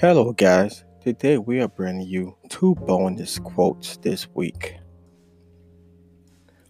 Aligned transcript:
Hello, 0.00 0.32
guys. 0.32 0.82
Today 1.02 1.36
we 1.36 1.60
are 1.60 1.68
bringing 1.68 2.08
you 2.08 2.34
two 2.48 2.74
bonus 2.74 3.38
quotes 3.38 3.98
this 3.98 4.26
week. 4.32 4.78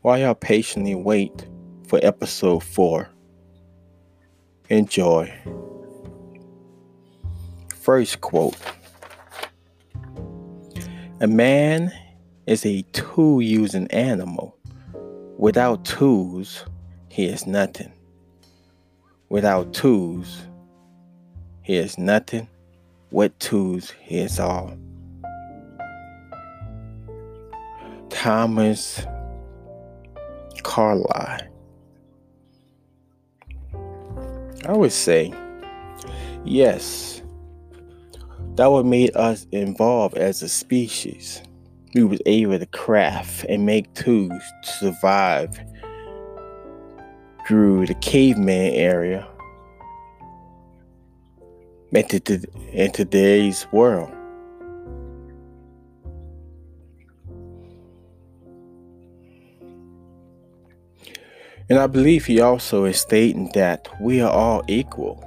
While 0.00 0.18
y'all 0.18 0.34
patiently 0.34 0.96
wait 0.96 1.46
for 1.86 2.00
episode 2.02 2.64
4, 2.64 3.08
enjoy. 4.68 5.32
First 7.72 8.20
quote 8.20 8.56
A 11.20 11.28
man 11.28 11.92
is 12.48 12.66
a 12.66 12.82
tool 12.90 13.40
using 13.40 13.86
animal. 13.92 14.58
Without 15.38 15.84
tools, 15.84 16.64
he 17.08 17.26
is 17.26 17.46
nothing. 17.46 17.92
Without 19.28 19.72
tools, 19.72 20.48
he 21.62 21.76
is 21.76 21.96
nothing 21.96 22.48
what 23.10 23.38
tools 23.40 23.92
is 24.08 24.38
all. 24.38 24.76
Thomas 28.08 29.04
Carlyle. 30.62 31.40
I 34.66 34.72
would 34.72 34.92
say, 34.92 35.32
yes, 36.44 37.22
that 38.56 38.70
would 38.70 38.86
make 38.86 39.10
us 39.14 39.46
evolve 39.52 40.14
as 40.14 40.42
a 40.42 40.48
species. 40.48 41.42
We 41.94 42.04
was 42.04 42.20
able 42.26 42.58
to 42.58 42.66
craft 42.66 43.44
and 43.48 43.66
make 43.66 43.92
tools 43.94 44.42
to 44.62 44.70
survive 44.70 45.58
through 47.48 47.86
the 47.86 47.94
caveman 47.94 48.74
area 48.74 49.26
in 51.92 52.92
today's 52.92 53.66
world. 53.72 54.12
And 61.68 61.78
I 61.78 61.86
believe 61.86 62.26
he 62.26 62.40
also 62.40 62.84
is 62.84 63.00
stating 63.00 63.50
that 63.54 63.88
we 64.00 64.20
are 64.20 64.30
all 64.30 64.62
equal. 64.66 65.24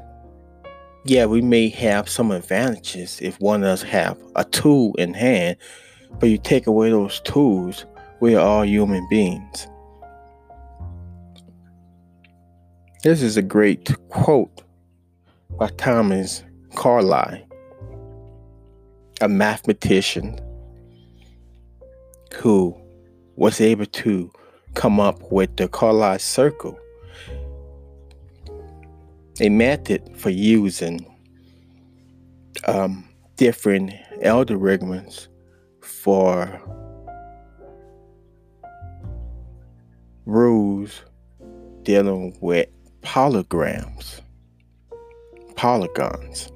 Yeah, 1.05 1.25
we 1.25 1.41
may 1.41 1.69
have 1.69 2.09
some 2.09 2.31
advantages 2.31 3.19
if 3.21 3.39
one 3.39 3.63
of 3.63 3.69
us 3.69 3.81
have 3.83 4.17
a 4.35 4.43
tool 4.43 4.93
in 4.95 5.13
hand, 5.13 5.57
but 6.19 6.29
you 6.29 6.37
take 6.37 6.67
away 6.67 6.89
those 6.89 7.21
tools, 7.21 7.85
we 8.19 8.35
are 8.35 8.45
all 8.45 8.65
human 8.65 9.07
beings. 9.09 9.67
This 13.03 13.21
is 13.21 13.35
a 13.35 13.41
great 13.41 13.93
quote 14.09 14.63
by 15.57 15.67
Thomas 15.69 16.43
Carlyle, 16.75 17.41
a 19.21 19.27
mathematician 19.27 20.39
who 22.33 22.75
was 23.35 23.61
able 23.61 23.85
to 23.85 24.31
come 24.73 24.99
up 24.99 25.19
with 25.31 25.55
the 25.57 25.67
Carlyle 25.67 26.19
circle, 26.19 26.77
a 29.39 29.49
method 29.49 30.17
for 30.17 30.29
using 30.29 31.05
um, 32.67 33.07
different 33.37 33.93
algorithms 34.23 35.27
for 35.81 36.61
rules 40.25 41.03
dealing 41.83 42.37
with 42.39 42.67
polygons. 43.01 44.21
Polygons. 45.55 46.52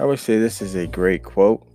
I 0.00 0.04
would 0.04 0.18
say 0.18 0.38
this 0.38 0.62
is 0.62 0.74
a 0.74 0.86
great 0.86 1.22
quote. 1.22 1.66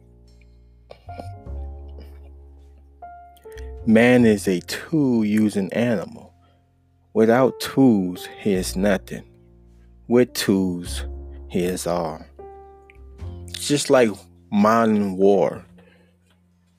Man 3.85 4.25
is 4.25 4.47
a 4.47 4.59
tool 4.61 5.23
using 5.23 5.72
animal. 5.72 6.33
Without 7.13 7.59
tools, 7.59 8.27
he 8.39 8.53
is 8.53 8.75
nothing. 8.75 9.23
With 10.07 10.33
tools, 10.33 11.06
he 11.50 11.63
is 11.63 11.88
all. 11.88 12.22
It's 13.47 13.67
just 13.67 13.89
like 13.89 14.09
modern 14.51 15.16
war. 15.16 15.66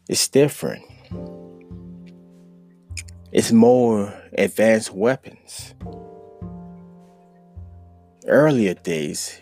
It's 0.09 0.29
different. 0.29 0.85
It's 3.33 3.53
more 3.53 4.13
advanced 4.37 4.93
weapons. 4.93 5.75
Earlier 8.27 8.75
days, 8.75 9.41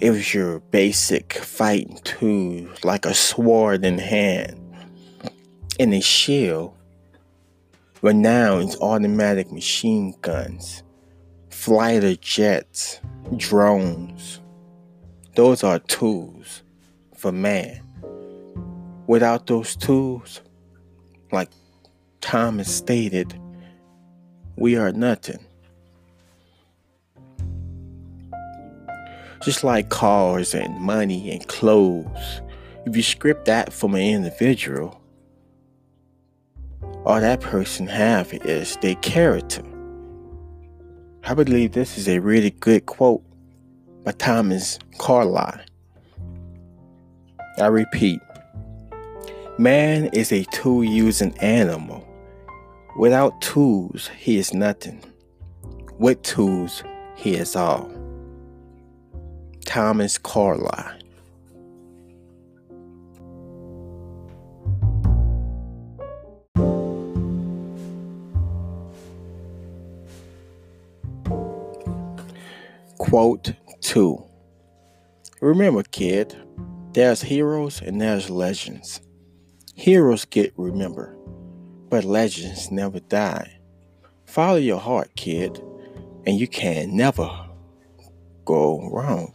it 0.00 0.10
was 0.10 0.32
your 0.32 0.60
basic 0.60 1.34
fighting 1.34 1.98
tool, 2.04 2.68
like 2.84 3.04
a 3.04 3.12
sword 3.12 3.84
in 3.84 3.98
hand 3.98 4.58
and 5.78 5.92
a 5.92 6.00
shield. 6.00 6.74
But 8.00 8.16
now 8.16 8.58
it's 8.58 8.80
automatic 8.80 9.52
machine 9.52 10.14
guns, 10.22 10.82
fighter 11.50 12.16
jets, 12.16 12.98
drones. 13.36 14.40
Those 15.36 15.62
are 15.62 15.78
tools 15.80 16.62
for 17.14 17.30
man. 17.30 17.82
Without 19.06 19.46
those 19.46 19.76
tools, 19.76 20.40
like 21.30 21.50
Thomas 22.22 22.74
stated, 22.74 23.38
we 24.56 24.76
are 24.76 24.92
nothing. 24.92 25.44
Just 29.40 29.64
like 29.64 29.88
cars 29.88 30.54
and 30.54 30.78
money 30.80 31.30
and 31.30 31.46
clothes. 31.48 32.42
If 32.86 32.96
you 32.96 33.02
script 33.02 33.46
that 33.46 33.72
from 33.72 33.94
an 33.94 34.02
individual, 34.02 35.00
all 37.04 37.20
that 37.20 37.40
person 37.40 37.86
have 37.86 38.32
is 38.32 38.76
their 38.76 38.96
character. 38.96 39.62
I 41.24 41.34
believe 41.34 41.72
this 41.72 41.96
is 41.96 42.08
a 42.08 42.18
really 42.18 42.50
good 42.50 42.86
quote 42.86 43.22
by 44.04 44.12
Thomas 44.12 44.78
Carlyle. 44.98 45.60
I 47.58 47.66
repeat, 47.66 48.20
man 49.58 50.06
is 50.12 50.32
a 50.32 50.44
tool 50.44 50.84
using 50.84 51.36
animal. 51.38 52.06
Without 52.98 53.40
tools, 53.40 54.08
he 54.18 54.38
is 54.38 54.52
nothing. 54.52 55.02
With 55.98 56.22
tools, 56.22 56.82
he 57.16 57.34
is 57.34 57.54
all. 57.56 57.99
Thomas 59.70 60.18
Carlyle. 60.18 60.98
Quote 72.98 73.52
2 73.82 74.20
Remember, 75.40 75.84
kid, 75.84 76.36
there's 76.94 77.22
heroes 77.22 77.80
and 77.80 78.00
there's 78.00 78.28
legends. 78.28 79.00
Heroes 79.76 80.24
get 80.24 80.52
remembered, 80.56 81.16
but 81.88 82.02
legends 82.02 82.72
never 82.72 82.98
die. 82.98 83.60
Follow 84.26 84.56
your 84.56 84.80
heart, 84.80 85.14
kid, 85.14 85.62
and 86.26 86.40
you 86.40 86.48
can 86.48 86.96
never 86.96 87.30
go 88.44 88.90
wrong. 88.90 89.32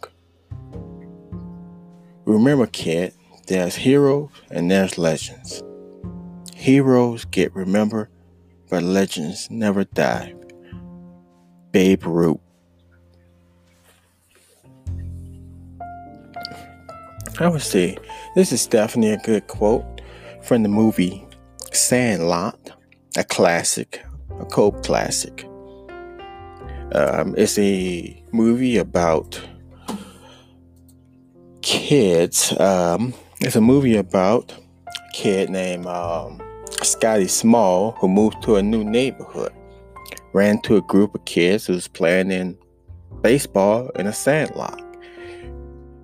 Remember, 2.25 2.65
kid, 2.65 3.13
there's 3.47 3.75
heroes 3.75 4.29
and 4.49 4.71
there's 4.71 4.97
legends. 4.97 5.61
Heroes 6.55 7.25
get 7.25 7.53
remembered, 7.55 8.09
but 8.69 8.81
legends 8.81 9.47
never 9.51 9.83
die. 9.83 10.33
Babe 11.71 12.03
Ruth. 12.05 12.39
I 17.37 17.47
would 17.47 17.61
say 17.61 17.97
this 18.33 18.51
is 18.51 18.65
definitely 18.65 19.11
a 19.11 19.17
good 19.17 19.45
quote 19.47 20.01
from 20.41 20.63
the 20.63 20.69
movie 20.69 21.27
Sandlot, 21.73 22.71
a 23.17 23.23
classic, 23.23 24.03
a 24.39 24.45
cult 24.45 24.83
classic. 24.83 25.43
Um, 26.93 27.35
it's 27.37 27.59
a 27.59 28.23
movie 28.31 28.77
about 28.77 29.39
kids. 31.75 32.57
Um, 32.59 33.13
it's 33.41 33.55
a 33.57 33.61
movie 33.61 33.97
about 33.97 34.53
a 34.87 35.11
kid 35.13 35.49
named 35.49 35.85
um, 35.85 36.41
Scotty 36.81 37.27
Small 37.27 37.91
who 37.99 38.07
moved 38.07 38.41
to 38.43 38.55
a 38.55 38.63
new 38.63 38.83
neighborhood. 38.83 39.51
Ran 40.33 40.61
to 40.61 40.77
a 40.77 40.81
group 40.81 41.13
of 41.13 41.25
kids 41.25 41.67
who 41.67 41.73
was 41.73 41.87
playing 41.87 42.31
in 42.31 42.57
baseball 43.21 43.89
in 43.95 44.07
a 44.07 44.13
sandlot. 44.13 44.81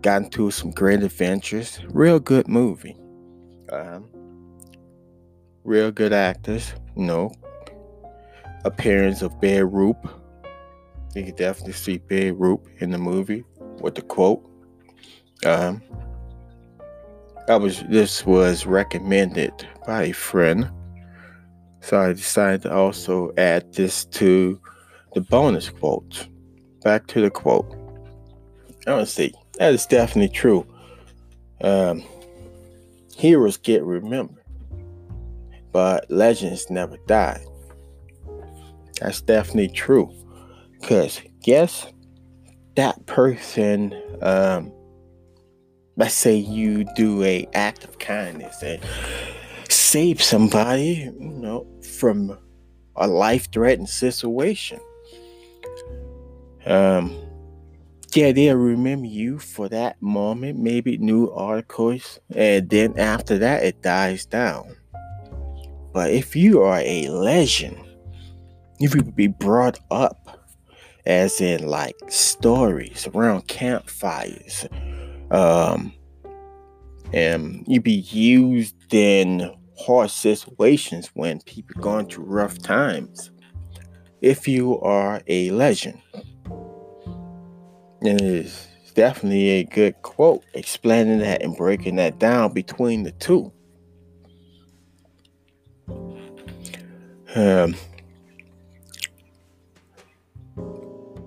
Got 0.01 0.23
into 0.23 0.51
some 0.51 0.71
great 0.71 1.03
adventures. 1.03 1.79
Real 1.89 2.19
good 2.19 2.47
movie. 2.47 2.97
Um, 3.71 4.09
real 5.63 5.91
good 5.91 6.11
actors. 6.11 6.73
You 6.97 7.05
know, 7.05 7.31
appearance 8.65 9.21
of 9.21 9.39
Babe 9.39 9.67
Ruth, 9.71 9.95
You 11.15 11.23
can 11.23 11.35
definitely 11.35 11.73
see 11.73 11.97
Babe 11.97 12.35
Ruth 12.39 12.59
in 12.79 12.91
the 12.91 12.97
movie 12.97 13.45
with 13.79 13.95
the 13.95 14.01
quote. 14.01 14.50
Um, 15.45 15.81
I 17.47 17.55
was 17.55 17.83
this 17.83 18.25
was 18.25 18.65
recommended 18.65 19.67
by 19.85 20.03
a 20.03 20.11
friend, 20.11 20.69
so 21.81 21.99
I 21.99 22.13
decided 22.13 22.63
to 22.63 22.73
also 22.73 23.33
add 23.37 23.73
this 23.73 24.05
to 24.05 24.59
the 25.13 25.21
bonus 25.21 25.69
quote. 25.69 26.27
Back 26.83 27.07
to 27.07 27.21
the 27.21 27.29
quote. 27.29 27.69
See 29.05 29.33
that 29.57 29.73
is 29.73 29.85
definitely 29.85 30.35
true. 30.35 30.65
Um, 31.63 32.03
heroes 33.15 33.57
get 33.57 33.83
remembered, 33.83 34.43
but 35.71 36.09
legends 36.09 36.69
never 36.69 36.97
die. 37.07 37.43
That's 38.99 39.21
definitely 39.21 39.69
true. 39.69 40.11
Cause 40.83 41.21
guess 41.43 41.87
that 42.75 43.05
person, 43.05 43.93
um, 44.21 44.71
let's 45.97 46.13
say 46.13 46.35
you 46.35 46.85
do 46.95 47.23
a 47.23 47.47
act 47.53 47.83
of 47.83 47.99
kindness 47.99 48.61
and 48.63 48.81
save 49.69 50.21
somebody, 50.21 51.11
you 51.19 51.29
know, 51.29 51.67
from 51.97 52.37
a 52.95 53.07
life-threatening 53.07 53.87
situation. 53.87 54.79
Um, 56.65 57.15
yeah, 58.13 58.31
they'll 58.31 58.55
remember 58.55 59.07
you 59.07 59.39
for 59.39 59.69
that 59.69 60.01
moment, 60.01 60.59
maybe 60.59 60.97
new 60.97 61.29
articles, 61.31 62.19
and 62.35 62.69
then 62.69 62.97
after 62.99 63.37
that, 63.37 63.63
it 63.63 63.81
dies 63.81 64.25
down. 64.25 64.75
But 65.93 66.11
if 66.11 66.35
you 66.35 66.61
are 66.61 66.79
a 66.79 67.07
legend, 67.09 67.77
if 68.79 68.95
you 68.95 69.03
be 69.03 69.27
brought 69.27 69.79
up, 69.89 70.39
as 71.05 71.41
in 71.41 71.65
like 71.65 71.95
stories 72.09 73.07
around 73.13 73.47
campfires, 73.47 74.67
um, 75.31 75.93
and 77.13 77.63
you 77.67 77.81
be 77.81 77.91
used 77.93 78.93
in 78.93 79.51
hard 79.79 80.11
situations 80.11 81.09
when 81.13 81.41
people 81.41 81.81
going 81.81 82.07
through 82.07 82.25
rough 82.25 82.59
times. 82.59 83.31
If 84.21 84.47
you 84.47 84.79
are 84.81 85.21
a 85.27 85.49
legend, 85.51 86.01
And 88.03 88.19
it 88.19 88.21
is 88.21 88.67
definitely 88.93 89.49
a 89.49 89.63
good 89.63 89.99
quote 90.01 90.43
explaining 90.53 91.19
that 91.19 91.41
and 91.41 91.55
breaking 91.55 91.95
that 91.97 92.19
down 92.19 92.53
between 92.53 93.03
the 93.03 93.11
two. 93.13 93.51
Um, 97.35 97.75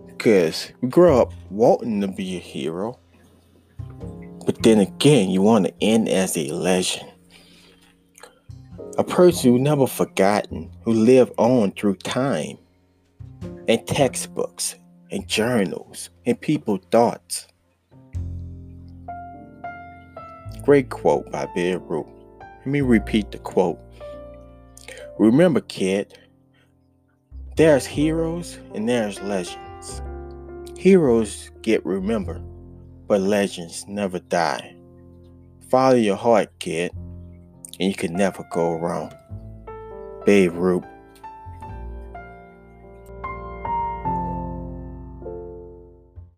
because 0.07 0.73
we 0.81 0.89
grow 0.89 1.23
up 1.23 1.33
wanting 1.51 2.01
to 2.01 2.09
be 2.09 2.37
a 2.37 2.41
hero, 2.41 2.99
but 4.45 4.63
then 4.63 4.79
again, 4.79 5.31
you 5.31 5.43
want 5.43 5.67
to 5.67 5.75
end 5.81 6.09
as 6.09 6.37
a 6.37 6.49
legend. 6.49 7.11
A 8.99 9.05
person 9.05 9.53
who 9.53 9.59
never 9.59 9.87
forgotten, 9.87 10.71
who 10.85 10.93
lived 10.93 11.33
on 11.37 11.73
through 11.73 11.97
time 11.97 12.59
and 13.67 13.87
textbooks 13.87 14.77
and 15.11 15.27
journals 15.27 16.11
and 16.27 16.41
people's 16.41 16.85
thoughts. 16.91 17.47
Great 20.63 20.91
quote 20.91 21.31
by 21.31 21.47
Bill 21.55 21.79
Ruth. 21.81 22.07
Let 22.41 22.67
me 22.67 22.81
repeat 22.81 23.31
the 23.33 23.39
quote. 23.39 23.79
Remember, 25.19 25.61
kid, 25.61 26.19
there's 27.57 27.87
heroes 27.87 28.59
and 28.75 28.89
there's 28.89 29.21
legends. 29.21 30.03
Heroes 30.79 31.51
get 31.63 31.85
remembered, 31.85 32.43
but 33.07 33.21
legends 33.21 33.87
never 33.87 34.19
die. 34.19 34.77
Follow 35.71 35.97
your 35.97 36.17
heart, 36.17 36.51
kid, 36.59 36.93
and 36.95 37.89
you 37.89 37.95
can 37.95 38.15
never 38.15 38.47
go 38.51 38.73
wrong. 38.73 39.13
Babe 40.25 40.55
Ruth. 40.55 40.85